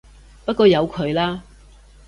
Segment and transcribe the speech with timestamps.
[0.45, 1.43] 不過由佢啦